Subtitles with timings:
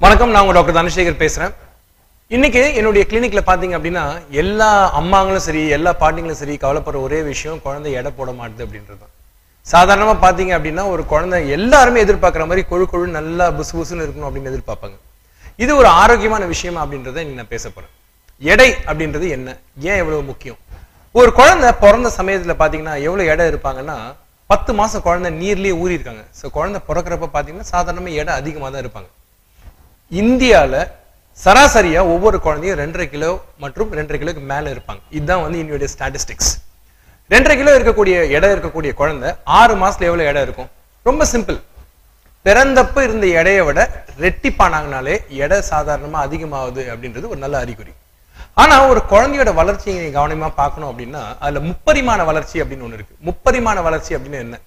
[0.00, 1.52] வணக்கம் நான் உங்க டாக்டர் தனசேகர் பேசுறேன்.
[2.30, 4.04] இன்னைக்கு என்னுடைய கிளினிக்ல பாத்தீங்க அப்படின்னா
[4.42, 9.12] எல்லா அம்மாங்களும் சரி எல்லா பாட்டிங்களும் சரி கவலைப்படுற ஒரே விஷயம் குழந்தை எடை போட மாட்டுது அப்படின்றது தான்
[9.66, 14.52] சாதாரணமா பாத்தீங்க அப்படின்னா ஒரு குழந்தை எல்லாருமே எதிர்பார்க்குற மாதிரி கொழு கொழு நல்லா புசு புசுன்னு இருக்கணும் அப்படின்னு
[14.52, 14.96] எதிர்பார்ப்பாங்க.
[15.64, 17.92] இது ஒரு ஆரோக்கியமான விஷயமா அப்படின்றத இன்னைக்கு நான் பேச போறேன்.
[18.42, 19.48] எடை அப்படின்றது என்ன?
[19.90, 20.58] ஏன் எவ்வளவு முக்கியம்?
[21.14, 23.98] ஒரு குழந்தை பிறந்த சமயத்துல பாத்தீங்கன்னா எவ்வளவு எடை இருப்பாங்கன்னா
[24.50, 29.08] பத்து மாசம் குழந்தை நீர்லயே ஊறி இருக்காங்க ஸோ குழந்தை பிறக்கிறப்ப பாத்தீங்கன்னா சாதாரணமா எடை அதிகமா தான் இருப்பாங்க.
[30.10, 30.74] இந்தியால
[31.44, 33.30] சராசரியா ஒவ்வொரு குழந்தையும் ரெண்டரை கிலோ
[33.62, 35.00] மற்றும் ரெண்டரை கிலோக்கு மேல இருப்பாங்க.
[35.10, 36.52] இதுதான் வந்து என்னுடைய ஸ்டாட்டிஸ்டிக்ஸ்
[37.30, 40.70] ரெண்டரை கிலோ இருக்கக்கூடிய எடை இருக்கக்கூடிய குழந்தை ஆறு மாசத்துல எவ்வளவு எடை இருக்கும்?
[41.02, 41.58] ரொம்ப சிம்பிள்
[42.44, 43.78] பிறந்தப்ப இருந்த எடையை விட
[44.24, 47.92] ரெட்டிப்பானாங்கனாலே எடை சாதாரணமா அதிகமாகுது அப்படின்றது ஒரு நல்ல அறிகுறி.
[48.62, 53.14] ஆனா ஒரு குழந்தையோட வளர்ச்சியை கவனமா பார்க்கணும் அப்படின்னா அதுல முப்பரிமாண வளர்ச்சி அப்படின்னு ஒண்ணு இருக்கு.
[53.28, 54.58] முப்பரிமாண வளர்ச்சி அப்படின்னு என்ன?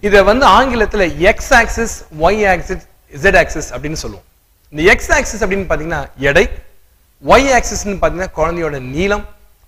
[0.00, 2.84] இதை வந்து ஆங்கிலத்துல X axis Y axis
[3.24, 4.26] Z axis அப்படின்னு சொல்லுவோம்.
[4.72, 6.42] இந்த எக்ஸ் ஆக்சிஸ் அப்படின்னு பாத்தீங்கன்னா எடை
[7.24, 9.24] ஒய் ஆக்சிஸ்னு பாத்தீங்கன்னா குழந்தையோட நீளம்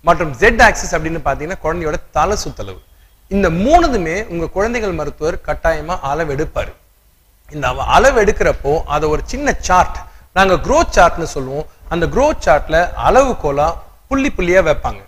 [0.07, 2.79] மற்றும் ஜெட் ஆக்சிஸ் அப்படின்னு பாத்தீங்கன்னா குழந்தையோட தலை சுத்தளவு
[3.33, 6.71] இந்த மூணுதுமே உங்க குழந்தைகள் மருத்துவர் கட்டாயமா அளவெடுப்பாரு.
[7.55, 9.99] இந்த அளவெடுக்கிறப்போ அளவு எடுக்கிறப்போ அதை ஒரு சின்ன சார்ட்
[10.37, 11.67] நாங்க growth சார்ட்னு சொல்லுவோம்.
[11.93, 13.67] அந்த growth சார்ட்ல அளவுகோலா
[14.09, 15.01] புள்ளி புள்ளியா வைப்பாங்க.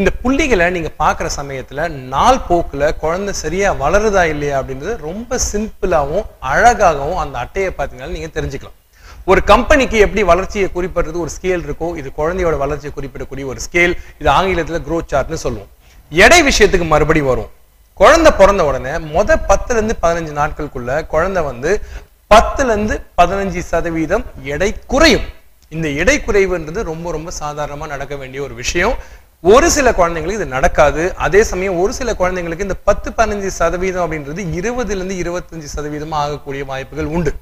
[0.00, 7.22] இந்த புள்ளிகளை நீங்க பார்க்குற சமயத்துல நாள் போக்குல குழந்தை சரியா வளருதா இல்லையா அப்படின்றது ரொம்ப சிம்பிளாவும் அழகாகவும்
[7.24, 8.76] அந்த அட்டையை பார்த்தீங்கன்னா நீங்க தெரிஞ்சுக்கலாம்.
[9.24, 14.30] ஒரு கம்பெனிக்கு எப்படி வளர்ச்சியை குறிப்பிடுறது ஒரு ஸ்கேல் இருக்கோ இது குழந்தையோட வளர்ச்சியை குறிப்பிடக்கூடிய ஒரு ஸ்கேல் இது
[14.30, 15.68] ஆங்கிலத்துல growth சார்ட்னு சொல்லுவோம்.
[16.10, 17.50] எடை விஷயத்துக்கு மறுபடி வரும்.
[17.94, 21.80] குழந்தை பிறந்த உடனே முத பத்துல இருந்து பதினஞ்சு நாட்களுக்குள்ள குழந்தை வந்து
[22.34, 25.26] பத்துல இருந்து பதினஞ்சு சதவீதம் எடை குறையும்.
[25.68, 28.94] இந்த எடை குறைவுன்றது ரொம்ப ரொம்ப சாதாரணமா நடக்க வேண்டிய ஒரு விஷயம்.
[29.42, 31.16] ஒரு சில குழந்தைங்களுக்கு இது நடக்காது.
[31.16, 36.64] அதே சமயம் ஒரு சில குழந்தைங்களுக்கு இந்த பத்து பதினஞ்சு சதவீதம் அப்படின்றது இருபதுல இருந்து இருபத்தஞ்சு சதவீதமாக ஆகக்கூடிய
[36.64, 37.34] வாய்ப்புகள் உண்டு.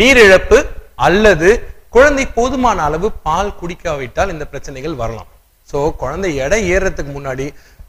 [0.00, 0.58] நீரிழப்பு
[1.06, 1.48] அல்லது
[1.94, 5.28] குழந்தை போதுமான அளவு பால் குடிக்காவிட்டால் இந்த பிரச்சனைகள் வரலாம்.
[5.70, 7.46] சோ குழந்தை எடை ஏறுறதுக்கு முன்னாடி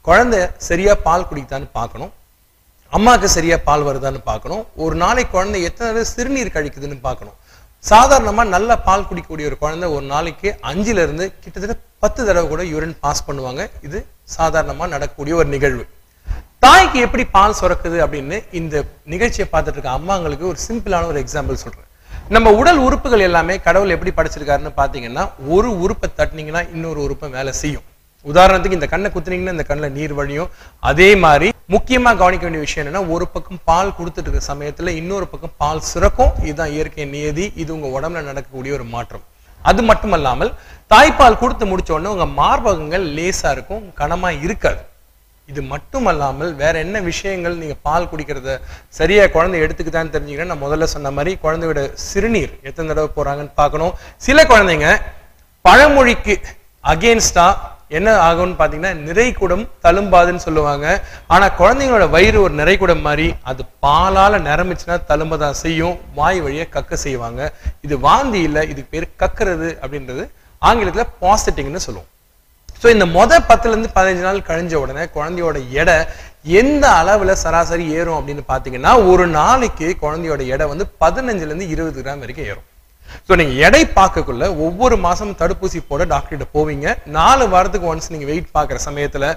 [0.08, 2.12] குழந்தை சரியா பால் குடிக்குதான்னு பார்க்கணும்.
[2.96, 4.62] அம்மாவுக்கு சரியா பால் வருதான்னு பார்க்கணும்.
[4.84, 7.36] ஒரு நாளைக்கு குழந்தை எத்தனை தடவை சிறுநீர் கழிக்குதுன்னு பார்க்கணும்.
[7.84, 12.96] சாதாரணமா நல்ல பால் குடிக்கக்கூடிய ஒரு குழந்தை ஒரு நாளைக்கு அஞ்சுல இருந்து கிட்டத்தட்ட பத்து தடவை கூட யூரின்
[13.04, 13.62] பாஸ் பண்ணுவாங்க.
[13.86, 13.98] இது
[14.36, 15.84] சாதாரணமா நடக்கக்கூடிய ஒரு நிகழ்வு.
[16.64, 21.88] தாய்க்கு எப்படி பால் சுரக்குது அப்படின்னு இந்த நிகழ்ச்சியை பார்த்துட்டு இருக்க அம்மாங்களுக்கு ஒரு சிம்பிளான ஒரு எக்ஸாம்பிள் சொல்றேன்.
[22.32, 25.24] நம்ம உடல் உறுப்புகள் எல்லாமே கடவுள் எப்படி படைச்சிருக்காருன்னு பார்த்தீங்கன்னா
[25.54, 27.82] ஒரு உறுப்பை தட்டினீங்கன்னா இன்னொரு உறுப்பை வேலை செய்யும்.
[28.26, 30.48] உதாரணத்துக்கு இந்த கண்ணை குத்துனீங்கன்னா இந்த கண்ணுல நீர் வழியும்.
[30.90, 35.54] அதே மாதிரி முக்கியமா கவனிக்க வேண்டிய விஷயம் என்னன்னா ஒரு பக்கம் பால் கொடுத்துட்டு இருக்க சமயத்துல இன்னொரு பக்கம்
[35.62, 37.46] பால் சுரக்கும் இதுதான் இயற்கை நியதி.
[37.62, 39.26] இது உங்க உடம்புல நடக்கக்கூடிய ஒரு மாற்றம்.
[39.60, 40.54] அது மட்டுமல்லாமல்
[40.94, 44.82] தாய்ப்பால் கொடுத்து முடிச்ச உடனே உங்க மார்பகங்கள் லேசா இருக்கும் கனமா இருக்காது.
[45.50, 48.52] இது மட்டுமல்லாமல் வேற என்ன விஷயங்கள் நீங்க பால் குடிக்கிறத
[48.98, 53.92] சரியா குழந்தை எடுத்துக்கிட்டான்னு தெரிஞ்சுக்கிறேன் நான் முதல்ல சொன்ன மாதிரி குழந்தையோட சிறுநீர் எத்தனை தடவை போறாங்கன்னு பார்க்கணும்.
[54.26, 54.88] சில குழந்தைங்க
[55.64, 56.36] பழமொழிக்கு
[56.92, 57.46] அகேன்ஸ்டா
[57.98, 60.86] என்ன ஆகும்னு பாத்தீங்கன்னா நிறைகுடம் தழும்பாதுன்னு சொல்லுவாங்க.
[61.34, 66.94] ஆனா குழந்தைங்களோட வயிறு ஒரு நிறைகுடம் மாதிரி அது பாலால நிரம்பிச்சுன்னா தழும்ப தான் செய்யும் வாய் வழியை கக்க
[67.04, 67.52] செய்வாங்க.
[67.86, 70.24] இது வாந்தி இல்லை இதுக்கு பேர் கக்குறது அப்படின்றது
[70.70, 72.10] ஆங்கிலத்துல பாசிட்டிங்னு சொல்லுவோம்.
[72.84, 75.94] ஸோ இந்த மொதல் பத்துலேருந்து பதினஞ்சு நாள் கழிஞ்ச உடனே குழந்தையோட எடை
[76.60, 82.48] எந்த அளவில் சராசரி ஏறும் அப்படின்னு பார்த்தீங்கன்னா ஒரு நாளைக்கு குழந்தையோட எடை வந்து பதினஞ்சுலேருந்து இருபது கிராம் வரைக்கும்
[82.50, 82.66] ஏறும்.
[83.28, 86.86] ஸோ நீங்கள் எடை பார்க்கக்குள்ள ஒவ்வொரு மாதம் தடுப்பூசி போட டாக்டர்கிட்ட போவீங்க.
[87.16, 89.28] நாலு வாரத்துக்கு ஒன்ஸ் நீங்கள் வெயிட் பார்க்குற சமயத்தில்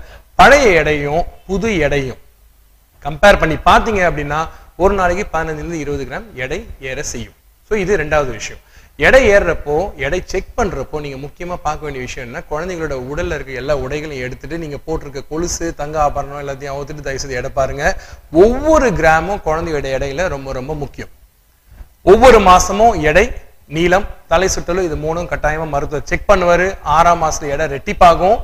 [0.42, 2.22] பழைய எடையும் புது எடையும்.
[3.06, 4.42] கம்பேர் பண்ணி பார்த்தீங்க அப்படின்னா
[4.84, 7.38] ஒரு நாளைக்கு பதினஞ்சுலேருந்து இருபது கிராம் எடை ஏற செய்யும்.
[7.70, 8.62] ஸோ இது ரெண்டாவது விஷயம்.
[9.06, 9.74] எடை ஏறுறப்போ
[10.06, 14.58] எடை செக் பண்றப்போ நீங்க முக்கியமா பார்க்க வேண்டிய விஷயம் என்ன குழந்தைங்களோட உடல்ல இருக்க எல்லா உடைகளையும் எடுத்துட்டு
[14.58, 17.84] நீங்க போட்டிருக்க கொலுசு தங்க ஆபரணம் எல்லாத்தையும் அவுத்துட்டு தயவுசெய்து எடை பாருங்க.
[18.44, 21.12] ஒவ்வொரு கிராமும் குழந்தையோட எடையில ரொம்ப ரொம்ப முக்கியம்.
[22.12, 23.26] ஒவ்வொரு மாசமும் எடை
[23.78, 26.68] நீளம் தலை சுற்றலும் இது மூணும் கட்டாயமா மருத்துவர் செக் பண்ணுவாரு.
[26.98, 28.38] ஆறாம் மாசத்துல எடை ரெட்டிப்பாகும்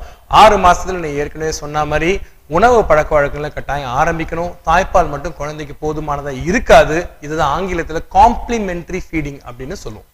[0.44, 2.14] ஆறு மாசத்துல நீ ஏற்கனவே சொன்ன மாதிரி
[2.58, 4.56] உணவு பழக்க வழக்கங்களை கட்டாயம் ஆரம்பிக்கணும்.
[4.70, 6.98] தாய்ப்பால் மட்டும் குழந்தைக்கு போதுமானதா இருக்காது.
[7.26, 10.10] இதுதான் ஆங்கிலத்துல காம்ப்ளிமெண்ட்ரி ஃபீடிங் அப்படின்னு சொல்லுவோம்.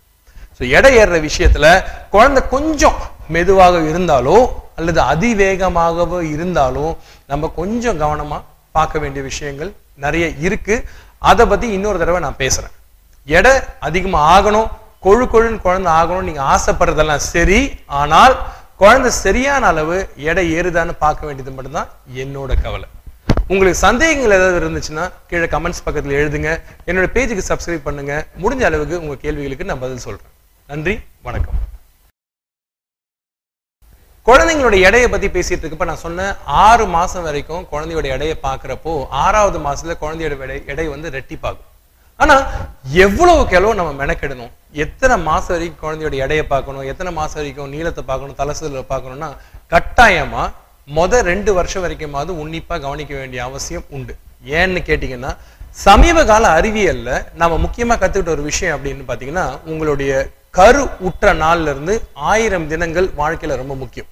[0.59, 1.67] ஸோ எடை ஏறுற விஷயத்துல
[2.13, 2.97] குழந்தை கொஞ்சம்
[3.35, 4.37] மெதுவாக இருந்தாலோ
[4.79, 6.93] அல்லது அதிவேகமாகவோ இருந்தாலும்
[7.31, 8.37] நம்ம கொஞ்சம் கவனமா
[8.77, 9.71] பார்க்க வேண்டிய விஷயங்கள்
[10.03, 10.75] நிறைய இருக்கு.
[11.29, 12.73] அதை பத்தி இன்னொரு தடவை நான் பேசுறேன்.
[13.27, 13.53] எடை
[13.87, 14.69] அதிகமாக ஆகணும்
[15.05, 17.59] கொழு கொழுன்னு குழந்தை ஆகணும் நீங்க ஆசைப்படுறதெல்லாம் சரி.
[17.99, 18.35] ஆனால்
[18.81, 19.97] குழந்தை சரியான அளவு
[20.29, 21.89] எடை ஏறுதான்னு பார்க்க வேண்டியது மட்டும்தான்
[22.23, 22.87] என்னோட கவலை.
[23.51, 26.51] உங்களுக்கு சந்தேகங்கள் ஏதாவது இருந்துச்சுன்னா கீழே கமெண்ட்ஸ் பக்கத்தில் எழுதுங்க.
[26.89, 28.13] என்னோட பேஜுக்கு சப்ஸ்கிரைப் பண்ணுங்க.
[28.43, 30.33] முடிஞ்ச அளவுக்கு உங்க கேள்விகளுக்கு நான் பதில் சொல்றேன்.
[30.71, 30.93] நன்றி
[31.27, 31.55] வணக்கம்.
[34.27, 36.33] குழந்தைங்களோட எடையை பத்தி பேசிட்டு இருக்கப்ப நான் சொன்னேன்
[36.65, 38.93] ஆறு மாசம் வரைக்கும் குழந்தையோட எடையை பாக்குறப்போ
[39.23, 41.65] ஆறாவது மாசத்துல குழந்தையோட எடை எடை வந்து ரெட்டிப்பாகும்.
[42.19, 42.35] ஆனா
[43.05, 44.53] எவ்வளவு எவ்வளவு நம்ம மெனக்கெடணும்.
[44.85, 49.31] எத்தனை மாசம் வரைக்கும் குழந்தையோட எடையை பார்க்கணும் எத்தனை மாசம் வரைக்கும் நீளத்தை பார்க்கணும் தலசுல பார்க்கணும்னா
[49.75, 50.43] கட்டாயமா
[50.97, 54.15] முத ரெண்டு வருஷம் வரைக்குமாவது உன்னிப்பா கவனிக்க வேண்டிய அவசியம் உண்டு.
[54.59, 55.31] ஏன்னு கேட்டீங்கன்னா
[55.85, 57.09] சமீப கால அறிவியல்ல
[57.41, 60.13] நம்ம முக்கியமா கத்துக்கிட்ட ஒரு விஷயம் அப்படின்னு பாத்தீங்கன்னா உங்களுடைய
[60.57, 61.93] கரு உற்ற நாள்ல இருந்து
[62.31, 64.07] ஆயிரம் தினங்கள் வாழ்க்கையில ரொம்ப முக்கியம்.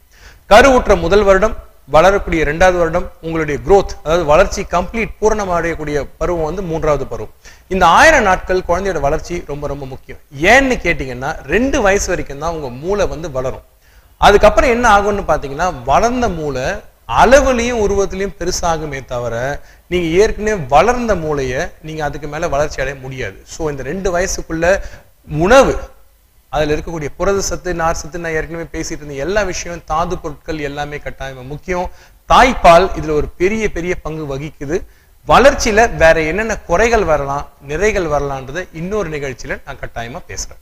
[0.52, 1.56] கரு உற்ற முதல் வருடம்
[1.96, 7.34] வளரக்கூடிய ரெண்டாவது வருடம் உங்களுடைய குரோத் அதாவது வளர்ச்சி கம்ப்ளீட் பூரணம் அடையக்கூடிய பருவம் வந்து மூன்றாவது பருவம்.
[7.74, 10.20] இந்த ஆயிரம் நாட்கள் குழந்தையோட வளர்ச்சி ரொம்ப ரொம்ப முக்கியம்.
[10.54, 13.66] ஏன்னு கேட்டீங்கன்னா ரெண்டு வயசு வரைக்கும் தான் உங்க மூளை வந்து வளரும்.
[14.22, 16.68] அதுக்கப்புறம் என்ன ஆகும்னு பார்த்தீங்கன்னா வளர்ந்த மூளை
[17.24, 19.36] அளவுலையும் உருவத்திலையும் பெருசாகுமே தவிர
[19.92, 23.38] நீங்கள் ஏற்கனவே வளர்ந்த மூளையை நீங்கள் அதுக்கு மேலே வளர்ச்சி அடைய முடியாது.
[23.54, 24.66] ஸோ இந்த ரெண்டு வயசுக்குள்ள
[25.46, 25.76] உணவு
[26.58, 31.00] அதுல இருக்கக்கூடிய புரத சத்து நார் சத்து நான் ஏற்கனவே பேசிட்டு இருந்த எல்லா விஷயம் தாது பொருட்கள் எல்லாமே
[31.08, 31.90] கட்டாயமா முக்கியம்.
[32.34, 34.78] தாய்ப்பால் இதுல ஒரு பெரிய பெரிய பங்கு வகிக்குது.
[35.28, 40.62] வளர்ச்சியில வேற என்னென்ன குறைகள் வரலாம் நிறைகள் வரலான்றதை இன்னொரு நிகழ்ச்சியில நான் கட்டாயமா பேசுறேன்.